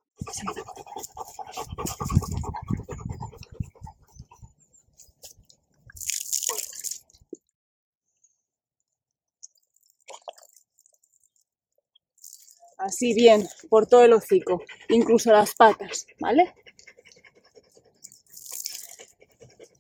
Así 12.79 13.15
bien, 13.15 13.49
por 13.69 13.87
todo 13.87 14.05
el 14.05 14.13
hocico, 14.13 14.63
incluso 14.89 15.33
las 15.33 15.55
patas, 15.55 16.07
¿vale? 16.21 16.55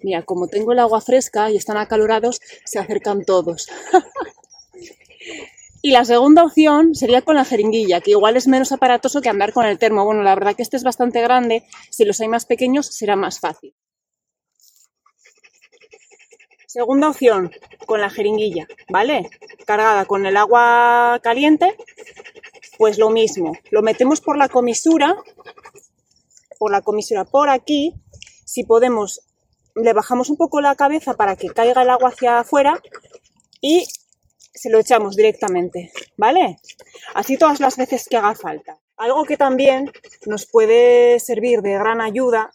Mira, 0.05 0.23
como 0.23 0.49
tengo 0.49 0.73
el 0.73 0.81
agua 0.81 1.01
fresca 1.01 1.51
y 1.51 1.57
están 1.57 1.79
acalorados, 1.79 2.43
se 2.67 2.79
acercan 2.79 3.25
todos. 3.25 3.69
y 5.83 5.93
la 5.93 6.05
segunda 6.05 6.45
opción 6.45 6.95
sería 6.95 7.23
con 7.23 7.37
la 7.37 7.47
jeringuilla, 7.47 8.03
que 8.03 8.11
igual 8.11 8.37
es 8.37 8.47
menos 8.47 8.71
aparatoso 8.71 9.23
que 9.23 9.31
andar 9.31 9.55
con 9.55 9.65
el 9.65 9.79
termo. 9.79 10.05
Bueno, 10.05 10.23
la 10.23 10.35
verdad 10.35 10.55
que 10.55 10.63
este 10.63 10.77
es 10.77 10.83
bastante 10.83 11.23
grande, 11.23 11.65
si 11.89 12.05
los 12.05 12.21
hay 12.21 12.29
más 12.29 12.45
pequeños 12.45 12.95
será 12.95 13.17
más 13.17 13.41
fácil. 13.41 13.75
Segunda 16.67 17.09
opción, 17.09 17.51
con 17.87 18.03
la 18.03 18.11
jeringuilla, 18.11 18.67
¿vale? 18.91 19.31
Cargada 19.65 20.05
con 20.05 20.27
el 20.27 20.37
agua 20.37 21.19
caliente, 21.23 21.79
pues 22.77 22.99
lo 22.99 23.09
mismo. 23.09 23.57
Lo 23.71 23.81
metemos 23.81 24.21
por 24.21 24.37
la 24.37 24.51
comisura, 24.51 25.17
por 26.59 26.71
la 26.71 26.83
comisura 26.83 27.25
por 27.25 27.49
aquí. 27.49 27.95
Si 28.45 28.65
podemos 28.65 29.23
le 29.75 29.93
bajamos 29.93 30.31
un 30.31 30.37
poco 30.37 30.61
la 30.61 30.75
cabeza 30.75 31.15
para 31.15 31.37
que 31.37 31.49
caiga 31.49 31.83
el 31.83 31.91
agua 31.91 32.11
hacia 32.11 32.41
afuera 32.41 32.81
y 33.61 33.87
se 34.53 34.71
lo 34.71 34.79
echamos 34.79 35.17
directamente, 35.17 35.93
¿vale? 36.17 36.59
Así 37.15 37.37
todas 37.37 37.61
las 37.61 37.77
veces 37.77 38.07
que 38.09 38.17
haga 38.17 38.35
falta. 38.35 38.79
Algo 38.97 39.25
que 39.25 39.37
también 39.37 39.91
nos 40.27 40.47
puede 40.47 41.19
servir 41.19 41.61
de 41.63 41.73
gran 41.73 42.01
ayuda 42.01 42.53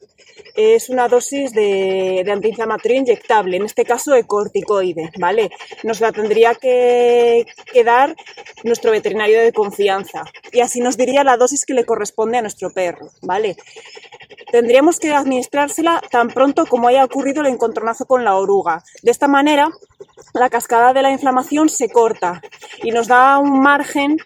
es 0.55 0.89
una 0.89 1.09
dosis 1.09 1.51
de, 1.51 2.25
antiinflamatorio 2.31 2.97
inyectable, 2.97 3.57
en 3.57 3.65
este 3.65 3.83
caso 3.83 4.11
de 4.13 4.23
corticoide, 4.23 5.11
¿vale? 5.19 5.51
Nos 5.83 5.99
la 5.99 6.13
tendría 6.13 6.55
que, 6.55 7.45
que, 7.73 7.83
dar 7.83 8.15
nuestro 8.63 8.91
veterinario 8.91 9.41
de 9.41 9.51
confianza 9.51 10.23
y 10.53 10.61
así 10.61 10.79
nos 10.79 10.95
diría 10.95 11.25
la 11.25 11.35
dosis 11.35 11.65
que 11.65 11.73
le 11.73 11.85
corresponde 11.85 12.37
a 12.37 12.41
nuestro 12.41 12.71
perro, 12.71 13.09
¿vale? 13.21 13.57
Tendríamos 14.51 14.99
que 14.99 15.13
administrársela 15.13 16.01
tan 16.09 16.29
pronto 16.29 16.65
como 16.65 16.87
haya 16.87 17.05
ocurrido 17.05 17.41
el 17.41 17.47
encontronazo 17.47 18.05
con 18.05 18.23
la 18.23 18.35
oruga. 18.35 18.83
De 19.03 19.11
esta 19.11 19.27
manera, 19.27 19.69
la 20.33 20.49
cascada 20.49 20.93
de 20.93 21.01
la 21.01 21.11
inflamación 21.11 21.69
se 21.69 21.89
corta 21.89 22.41
y 22.83 22.91
nos 22.91 23.07
da 23.07 23.37
un 23.37 23.59
margen 23.61 24.17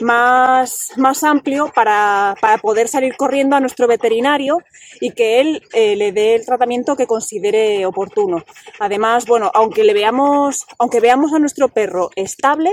más, 0.00 0.90
más 0.96 1.24
amplio 1.24 1.70
para, 1.74 2.34
para, 2.40 2.58
poder 2.58 2.88
salir 2.88 3.16
corriendo 3.16 3.56
a 3.56 3.60
nuestro 3.60 3.86
veterinario 3.86 4.58
y 5.00 5.12
que 5.12 5.40
él 5.40 5.62
eh, 5.72 5.96
le 5.96 6.12
dé 6.12 6.34
el 6.34 6.44
tratamiento 6.44 6.96
que 6.96 7.06
considere 7.06 7.86
oportuno. 7.86 8.44
Además, 8.78 9.26
bueno, 9.26 9.50
aunque 9.54 9.84
le 9.84 9.94
veamos, 9.94 10.66
aunque 10.78 11.00
veamos 11.00 11.32
a 11.32 11.38
nuestro 11.38 11.68
perro 11.68 12.10
estable, 12.16 12.72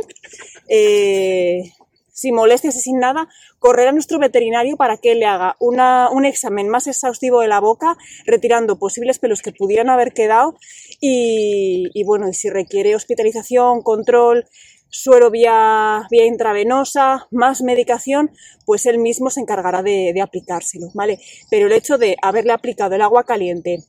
eh, 0.68 1.74
sin 2.20 2.36
molestias 2.36 2.76
y 2.76 2.82
sin 2.82 3.00
nada, 3.00 3.28
correr 3.60 3.88
a 3.88 3.92
nuestro 3.92 4.20
veterinario 4.20 4.78
para 4.78 4.98
que 4.98 5.16
le 5.16 5.26
haga 5.26 5.56
un 5.60 6.26
examen 6.26 6.70
más 6.70 6.88
exhaustivo 6.88 7.42
de 7.42 7.48
la 7.48 7.60
boca, 7.60 7.98
retirando 8.26 8.78
posibles 8.78 9.20
pelos 9.20 9.42
que 9.42 9.52
pudieran 9.52 9.90
haber 9.90 10.14
quedado 10.14 10.56
y, 11.00 12.04
bueno, 12.06 12.28
y 12.30 12.34
si 12.34 12.50
requiere 12.50 12.96
hospitalización, 12.96 13.82
control, 13.82 14.46
suero 14.90 15.30
vía, 15.30 16.08
vía 16.10 16.26
intravenosa, 16.26 17.28
más 17.32 17.62
medicación, 17.62 18.32
pues 18.66 18.86
él 18.86 18.98
mismo 18.98 19.30
se 19.30 19.42
encargará 19.42 19.84
de, 19.84 20.12
de 20.14 20.22
aplicárselo, 20.22 20.88
¿vale? 20.94 21.20
Pero 21.50 21.68
el 21.68 21.74
hecho 21.74 21.98
de 21.98 22.18
haberle 22.22 22.54
aplicado 22.54 22.96
el 22.96 23.02
agua 23.02 23.24
caliente 23.24 23.84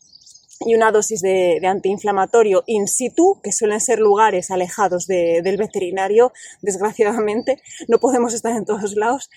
y 0.61 0.75
una 0.75 0.93
dosis 0.93 1.23
de, 1.23 1.61
antiinflamatorio 1.67 2.65
in 2.67 2.87
situ, 2.87 3.41
que 3.43 3.51
suelen 3.51 3.81
ser 3.81 3.99
lugares 3.99 4.51
alejados 4.51 5.07
de, 5.07 5.41
del 5.43 5.57
veterinario, 5.57 6.33
desgraciadamente, 6.61 7.63
no 7.89 7.99
podemos 7.99 8.35
estar 8.35 8.55
en 8.55 8.67
todos 8.67 8.95
lados, 8.95 9.31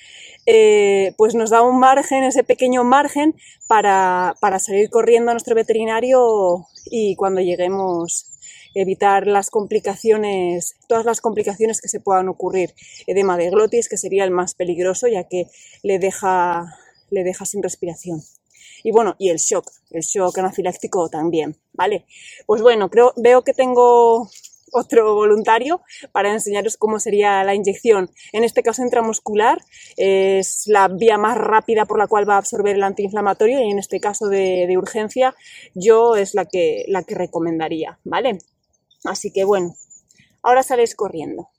eh, 0.46 1.14
pues 1.18 1.34
nos 1.34 1.50
da 1.50 1.62
un 1.62 1.80
margen, 1.80 2.24
ese 2.24 2.44
pequeño 2.44 2.84
margen, 2.84 3.36
para, 3.68 4.36
para 4.42 4.60
salir 4.60 4.90
corriendo 4.90 5.32
a 5.32 5.34
nuestro 5.34 5.56
veterinario 5.56 6.68
y 6.86 7.16
cuando 7.16 7.40
lleguemos 7.40 8.30
evitar 8.76 9.28
las 9.28 9.50
complicaciones, 9.50 10.76
todas 10.88 11.06
las 11.06 11.22
complicaciones 11.22 11.80
que 11.80 11.88
se 11.88 12.00
puedan 12.00 12.28
ocurrir. 12.28 12.74
Edema 13.08 13.38
de 13.38 13.50
glotis, 13.50 13.88
que 13.88 13.98
sería 13.98 14.24
el 14.24 14.32
más 14.32 14.56
peligroso, 14.56 15.08
ya 15.08 15.24
que 15.26 15.48
le 15.84 16.00
deja, 16.00 16.76
le 17.10 17.24
deja 17.24 17.46
sin 17.46 17.64
respiración. 17.64 18.24
Y 18.84 18.92
bueno, 18.92 19.16
y 19.18 19.30
el 19.30 19.38
shock, 19.38 19.72
el 19.92 20.02
shock 20.02 20.38
anafiláctico 20.38 21.10
también, 21.10 21.58
¿vale? 21.74 22.06
Pues 22.46 22.62
bueno, 22.62 22.90
creo, 22.90 23.14
veo 23.16 23.44
que 23.44 23.54
tengo 23.54 24.30
otro 24.74 25.16
voluntario 25.16 25.82
para 26.12 26.34
enseñaros 26.34 26.78
cómo 26.78 27.00
sería 27.00 27.44
la 27.44 27.56
inyección. 27.56 28.10
En 28.34 28.44
este 28.44 28.64
caso 28.64 28.84
intramuscular 28.84 29.62
es 29.96 30.64
la 30.68 30.88
vía 30.88 31.18
más 31.18 31.38
rápida 31.38 31.86
por 31.86 32.00
la 32.00 32.08
cual 32.08 32.28
va 32.28 32.36
a 32.36 32.40
absorber 32.40 32.76
el 32.76 32.84
antiinflamatorio 32.84 33.60
y 33.60 33.70
en 33.72 33.80
este 33.80 34.00
caso 34.00 34.28
de, 34.28 34.74
urgencia 34.74 35.36
yo 35.76 36.16
es 36.16 36.34
la 36.34 36.46
que, 36.46 36.86
la 36.88 37.04
que 37.04 37.14
recomendaría, 37.16 38.00
¿vale? 38.04 38.40
Así 39.04 39.32
que 39.32 39.44
bueno, 39.44 39.76
ahora 40.42 40.64
sales 40.64 40.96
corriendo. 40.96 41.50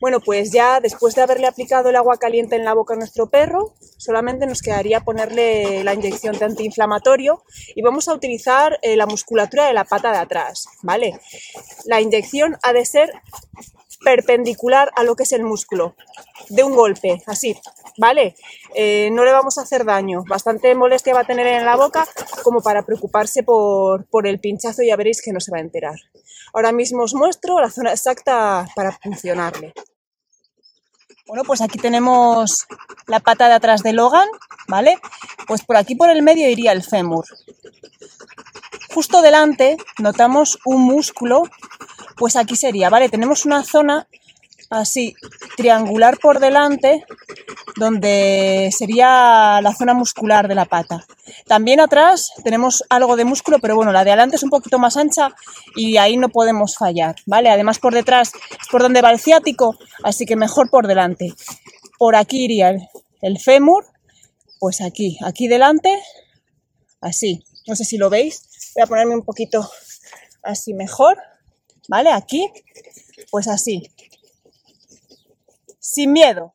Bueno, 0.00 0.20
pues 0.20 0.52
ya 0.52 0.80
después 0.80 1.14
de 1.14 1.22
haberle 1.22 1.46
aplicado 1.46 1.88
el 1.88 1.96
agua 1.96 2.18
caliente 2.18 2.56
en 2.56 2.64
la 2.64 2.74
boca 2.74 2.94
a 2.94 2.96
nuestro 2.96 3.30
perro, 3.30 3.74
solamente 3.96 4.46
nos 4.46 4.62
quedaría 4.62 5.00
ponerle 5.00 5.82
la 5.82 5.94
inyección 5.94 6.38
de 6.38 6.44
antiinflamatorio 6.44 7.42
y 7.74 7.82
vamos 7.82 8.08
a 8.08 8.14
utilizar 8.14 8.78
eh, 8.82 8.96
la 8.96 9.06
musculatura 9.06 9.66
de 9.66 9.74
la 9.74 9.84
pata 9.84 10.12
de 10.12 10.18
atrás, 10.18 10.66
¿vale? 10.82 11.18
La 11.86 12.00
inyección 12.00 12.56
ha 12.62 12.72
de 12.72 12.84
ser 12.84 13.10
perpendicular 14.04 14.90
a 14.96 15.02
lo 15.02 15.16
que 15.16 15.24
es 15.24 15.32
el 15.32 15.42
músculo, 15.42 15.96
de 16.48 16.62
un 16.62 16.74
golpe, 16.74 17.22
así, 17.26 17.58
¿vale? 17.98 18.34
Eh, 18.74 19.10
no 19.12 19.24
le 19.24 19.32
vamos 19.32 19.58
a 19.58 19.62
hacer 19.62 19.84
daño, 19.84 20.22
bastante 20.28 20.74
molestia 20.74 21.14
va 21.14 21.20
a 21.20 21.26
tener 21.26 21.46
en 21.46 21.64
la 21.64 21.76
boca 21.76 22.06
como 22.42 22.60
para 22.60 22.84
preocuparse 22.84 23.42
por, 23.42 24.06
por 24.06 24.26
el 24.26 24.40
pinchazo 24.40 24.82
ya 24.82 24.96
veréis 24.96 25.22
que 25.22 25.32
no 25.32 25.40
se 25.40 25.50
va 25.50 25.58
a 25.58 25.62
enterar. 25.62 25.96
Ahora 26.52 26.72
mismo 26.72 27.02
os 27.02 27.14
muestro 27.14 27.60
la 27.60 27.70
zona 27.70 27.92
exacta 27.92 28.66
para 28.74 28.92
funcionarle. 28.92 29.74
Bueno, 31.26 31.44
pues 31.44 31.60
aquí 31.60 31.78
tenemos 31.78 32.66
la 33.06 33.20
pata 33.20 33.48
de 33.48 33.54
atrás 33.54 33.82
de 33.82 33.92
Logan, 33.92 34.28
¿vale? 34.66 34.98
Pues 35.46 35.62
por 35.62 35.76
aquí 35.76 35.94
por 35.94 36.08
el 36.08 36.22
medio 36.22 36.48
iría 36.48 36.72
el 36.72 36.82
fémur. 36.82 37.26
Justo 38.98 39.22
delante 39.22 39.76
notamos 40.00 40.58
un 40.64 40.82
músculo, 40.82 41.44
pues 42.16 42.34
aquí 42.34 42.56
sería, 42.56 42.90
¿vale? 42.90 43.08
Tenemos 43.08 43.44
una 43.46 43.62
zona 43.62 44.08
así 44.70 45.14
triangular 45.56 46.18
por 46.18 46.40
delante 46.40 47.04
donde 47.76 48.70
sería 48.76 49.60
la 49.62 49.72
zona 49.72 49.94
muscular 49.94 50.48
de 50.48 50.56
la 50.56 50.64
pata. 50.64 51.06
También 51.46 51.78
atrás 51.78 52.32
tenemos 52.42 52.82
algo 52.90 53.14
de 53.14 53.24
músculo, 53.24 53.60
pero 53.60 53.76
bueno, 53.76 53.92
la 53.92 54.02
de 54.02 54.10
adelante 54.10 54.34
es 54.34 54.42
un 54.42 54.50
poquito 54.50 54.80
más 54.80 54.96
ancha 54.96 55.28
y 55.76 55.96
ahí 55.96 56.16
no 56.16 56.28
podemos 56.28 56.74
fallar, 56.76 57.14
¿vale? 57.24 57.50
Además 57.50 57.78
por 57.78 57.94
detrás 57.94 58.32
es 58.34 58.66
por 58.68 58.82
donde 58.82 59.00
va 59.00 59.12
el 59.12 59.20
ciático, 59.20 59.78
así 60.02 60.26
que 60.26 60.34
mejor 60.34 60.70
por 60.70 60.88
delante. 60.88 61.34
Por 61.98 62.16
aquí 62.16 62.46
iría 62.46 62.70
el, 62.70 62.88
el 63.22 63.38
fémur, 63.38 63.86
pues 64.58 64.80
aquí, 64.80 65.18
aquí 65.24 65.46
delante, 65.46 65.96
así. 67.00 67.44
No 67.68 67.76
sé 67.76 67.84
si 67.84 67.98
lo 67.98 68.08
veis, 68.08 68.48
voy 68.74 68.82
a 68.82 68.86
ponerme 68.86 69.14
un 69.14 69.24
poquito 69.24 69.68
así 70.42 70.74
mejor, 70.74 71.18
¿vale? 71.88 72.10
Aquí, 72.12 72.50
pues 73.30 73.48
así. 73.48 73.90
Sin 75.78 76.12
miedo, 76.12 76.54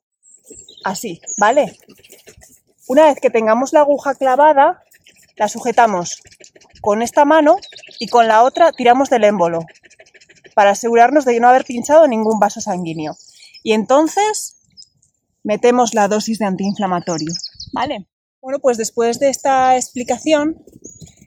así, 0.84 1.22
¿vale? 1.38 1.78
Una 2.88 3.06
vez 3.06 3.20
que 3.20 3.30
tengamos 3.30 3.74
la 3.74 3.82
aguja 3.82 4.16
clavada, 4.16 4.84
la 5.36 5.48
sujetamos 5.48 6.22
con 6.82 7.02
esta 7.02 7.26
mano 7.26 7.58
y 8.00 8.08
con 8.08 8.28
la 8.28 8.44
otra 8.44 8.72
tiramos 8.72 9.10
del 9.10 9.24
émbolo 9.24 9.66
para 10.54 10.72
asegurarnos 10.72 11.26
de 11.26 11.40
no 11.40 11.48
haber 11.48 11.66
pinchado 11.66 12.08
ningún 12.08 12.40
vaso 12.40 12.62
sanguíneo. 12.62 13.16
Y 13.64 13.74
entonces 13.74 14.58
metemos 15.44 15.94
la 15.94 16.08
dosis 16.08 16.40
de 16.40 16.46
antiinflamatorio, 16.46 17.34
¿vale? 17.74 18.08
Bueno, 18.42 18.60
pues 18.60 18.78
después 18.78 19.20
de 19.20 19.30
esta 19.30 19.78
explicación 19.78 20.64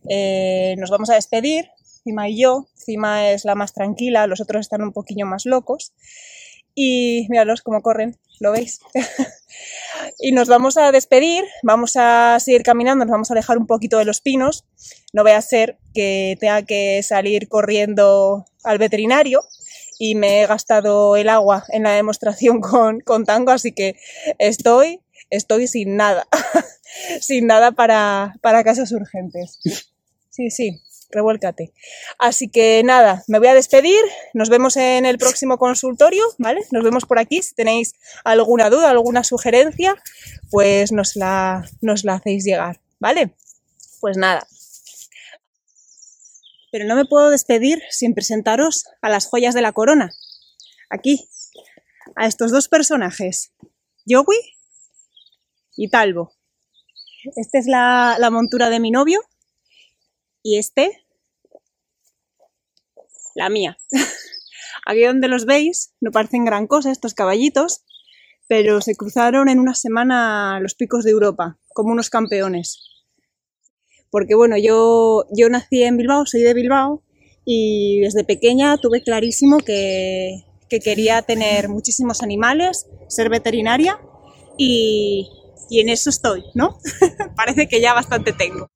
eh, 0.09 0.75
nos 0.79 0.91
vamos 0.91 1.11
a 1.11 1.15
despedir, 1.15 1.71
Cima 2.07 2.29
y 2.29 2.41
yo. 2.41 2.69
Cima 2.77 3.33
es 3.33 3.45
la 3.45 3.57
más 3.57 3.73
tranquila, 3.73 4.29
los 4.29 4.41
otros 4.41 4.61
están 4.61 4.83
un 4.83 4.93
poquillo 4.93 5.27
más 5.27 5.45
locos. 5.45 5.93
Y 6.73 7.27
míralos 7.31 7.63
cómo 7.63 7.83
corren, 7.83 8.17
¿lo 8.39 8.53
veis? 8.53 8.81
y 10.21 10.31
nos 10.31 10.47
vamos 10.47 10.77
a 10.77 10.93
despedir, 10.93 11.45
vamos 11.65 11.97
a 11.97 12.39
seguir 12.39 12.63
caminando, 12.63 13.05
nos 13.05 13.11
vamos 13.11 13.31
a 13.31 13.35
alejar 13.35 13.59
un 13.59 13.67
poquito 13.67 13.99
de 13.99 14.05
los 14.05 14.21
pinos. 14.21 14.65
No 15.13 15.23
voy 15.25 15.33
a 15.33 15.41
ser 15.41 15.79
que 15.95 16.37
tenga 16.39 16.63
que 16.63 17.03
salir 17.03 17.49
corriendo 17.49 18.45
al 18.63 18.79
veterinario 18.79 19.43
y 19.99 20.15
me 20.15 20.43
he 20.43 20.47
gastado 20.47 21.17
el 21.17 21.29
agua 21.29 21.65
en 21.71 21.83
la 21.83 21.93
demostración 21.93 22.61
con, 22.61 23.01
con 23.01 23.25
tango, 23.25 23.51
así 23.51 23.73
que 23.73 23.97
estoy, 24.39 25.01
estoy 25.31 25.67
sin 25.67 25.97
nada, 25.97 26.29
sin 27.21 27.49
nada 27.49 27.73
para, 27.73 28.35
para 28.43 28.63
casos 28.63 28.93
urgentes. 28.93 29.59
Sí, 30.37 30.51
sí, 30.51 30.83
revuélcate. 31.13 31.73
Así 32.19 32.51
que 32.51 32.83
nada, 32.85 33.25
me 33.27 33.39
voy 33.39 33.49
a 33.49 33.55
despedir, 33.55 34.03
nos 34.35 34.51
vemos 34.51 34.77
en 34.77 35.07
el 35.07 35.17
próximo 35.17 35.57
consultorio, 35.57 36.23
¿vale? 36.37 36.61
Nos 36.73 36.85
vemos 36.85 37.07
por 37.07 37.19
aquí, 37.19 37.41
si 37.41 37.55
tenéis 37.55 37.95
alguna 38.23 38.69
duda, 38.69 38.91
alguna 38.91 39.25
sugerencia, 39.25 39.95
pues 40.51 40.93
nos 40.93 41.17
la, 41.17 41.65
nos 41.81 42.05
la 42.05 42.17
hacéis 42.17 42.45
llegar, 42.45 42.83
¿vale? 43.01 43.35
Pues 44.03 44.19
nada. 44.19 44.47
Pero 46.71 46.85
no 46.85 46.97
me 46.97 47.07
puedo 47.07 47.31
despedir 47.31 47.81
sin 47.89 48.13
presentaros 48.13 48.85
a 49.01 49.09
las 49.09 49.25
joyas 49.25 49.55
de 49.55 49.63
la 49.63 49.73
corona. 49.73 50.13
Aquí, 50.91 51.31
a 52.15 52.27
estos 52.27 52.51
dos 52.51 52.69
personajes, 52.69 53.55
Yowie 54.05 54.37
y 55.79 55.89
Talbo. 55.89 56.35
Esta 57.37 57.59
es 57.59 57.67
la, 57.67 58.17
la 58.19 58.29
montura 58.29 58.69
de 58.69 58.81
mi 58.81 58.91
novio, 58.91 59.23
y 60.47 60.59
este, 60.59 61.05
la 63.35 63.49
mía. 63.49 63.77
Aquí 64.87 65.03
donde 65.03 65.27
los 65.27 65.45
veis, 65.45 65.93
no 66.01 66.13
parecen 66.13 66.45
gran 66.45 66.69
cosa 66.69 66.93
estos 66.93 67.15
caballitos, 67.15 67.83
pero 68.47 68.81
se 68.81 68.95
cruzaron 68.95 69.49
en 69.49 69.59
una 69.59 69.75
semana 69.75 70.61
los 70.61 70.77
picos 70.77 71.03
de 71.03 71.11
Europa, 71.11 71.59
como 71.75 71.91
unos 71.91 72.11
campeones. 72.11 72.79
Porque 74.11 74.37
bueno, 74.37 74.57
yo, 74.57 75.25
yo 75.37 75.49
nací 75.49 75.83
en 75.83 75.97
Bilbao, 75.97 76.27
soy 76.27 76.43
de 76.43 76.55
Bilbao, 76.55 77.03
y 77.45 78.01
desde 78.03 78.23
pequeña 78.23 78.77
tuve 78.79 79.03
clarísimo 79.03 79.59
que, 79.59 80.45
que 80.69 80.79
quería 80.79 81.23
tener 81.23 81.69
muchísimos 81.69 82.23
animales, 82.23 82.87
ser 83.09 83.31
veterinaria, 83.31 83.99
y, 84.57 85.29
y 85.71 85.81
en 85.81 85.89
eso 85.89 86.09
estoy, 86.09 86.45
¿no? 86.55 86.79
Parece 87.37 87.67
que 87.67 87.81
ya 87.81 87.95
bastante 87.95 88.33
tengo. 88.33 88.71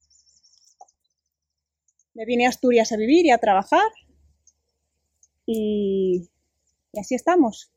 Me 2.14 2.24
vine 2.24 2.46
a 2.46 2.48
Asturias 2.48 2.92
a 2.92 2.96
vivir 2.96 3.26
y 3.26 3.30
a 3.30 3.38
trabajar. 3.38 3.90
Y, 5.46 6.28
así 6.98 7.14
estamos. 7.14 7.72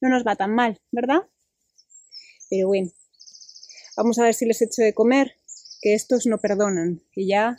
No 0.00 0.08
nos 0.08 0.24
va 0.24 0.36
tan 0.36 0.54
mal, 0.54 0.80
¿verdad? 0.90 1.28
Pero 2.50 2.68
bueno, 2.68 2.90
vamos 3.96 4.18
a 4.18 4.24
ver 4.24 4.34
si 4.34 4.46
les 4.46 4.62
echo 4.62 4.82
de 4.82 4.94
comer, 4.94 5.36
que 5.80 5.94
estos 5.94 6.26
no 6.26 6.38
perdonan, 6.38 7.02
y 7.14 7.28
ya 7.28 7.56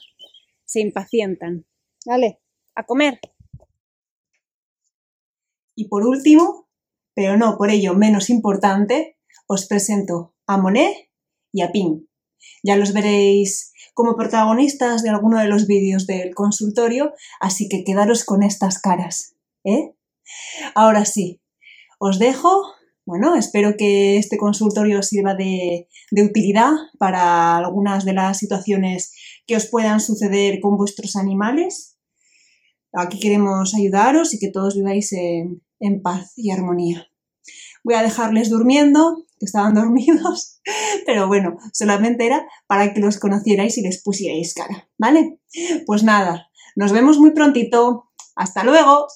se 0.65 0.81
impacientan. 0.81 1.65
Vale, 2.05 2.39
a 2.75 2.85
comer. 2.85 3.19
Y 5.75 5.87
por 5.87 6.05
último, 6.05 6.69
pero 7.13 7.37
no 7.37 7.57
por 7.57 7.71
ello 7.71 7.93
menos 7.93 8.29
importante, 8.29 9.17
os 9.47 9.67
presento 9.67 10.35
a 10.45 10.57
Monet 10.57 11.09
y 11.51 11.61
a 11.61 11.71
Pin. 11.71 12.09
Ya 12.63 12.75
los 12.75 12.93
veréis 12.93 13.72
como 13.93 14.15
protagonistas 14.15 15.03
de 15.03 15.09
alguno 15.09 15.39
de 15.39 15.47
los 15.47 15.67
vídeos 15.67 16.07
del 16.07 16.33
consultorio, 16.33 17.13
así 17.39 17.69
que 17.69 17.83
quedaros 17.83 18.23
con 18.23 18.43
estas 18.43 18.79
caras, 18.79 19.35
¿eh? 19.63 19.95
Ahora 20.75 21.05
sí, 21.05 21.41
os 21.99 22.19
dejo. 22.19 22.63
Bueno, 23.05 23.35
espero 23.35 23.75
que 23.77 24.17
este 24.17 24.37
consultorio 24.37 24.99
os 24.99 25.07
sirva 25.07 25.35
de, 25.35 25.89
de 26.11 26.23
utilidad 26.23 26.71
para 26.97 27.57
algunas 27.57 28.05
de 28.05 28.13
las 28.13 28.37
situaciones 28.37 29.13
que 29.45 29.57
os 29.57 29.65
puedan 29.65 29.99
suceder 29.99 30.61
con 30.61 30.77
vuestros 30.77 31.17
animales. 31.17 31.97
Aquí 32.93 33.19
queremos 33.19 33.73
ayudaros 33.75 34.33
y 34.33 34.39
que 34.39 34.51
todos 34.51 34.75
viváis 34.75 35.11
en, 35.11 35.61
en 35.79 36.01
paz 36.01 36.31
y 36.37 36.51
armonía. 36.51 37.07
Voy 37.83 37.95
a 37.95 38.03
dejarles 38.03 38.49
durmiendo, 38.49 39.25
estaban 39.45 39.73
dormidos, 39.75 40.61
pero 41.05 41.27
bueno, 41.27 41.57
solamente 41.73 42.25
era 42.25 42.47
para 42.67 42.93
que 42.93 43.01
los 43.01 43.19
conocierais 43.19 43.77
y 43.77 43.81
les 43.81 44.01
pusierais 44.01 44.53
cara, 44.53 44.89
¿vale? 44.97 45.39
Pues 45.85 46.03
nada, 46.03 46.47
nos 46.75 46.91
vemos 46.91 47.19
muy 47.19 47.31
prontito. 47.31 48.09
Hasta 48.35 48.63
luego. 48.63 49.07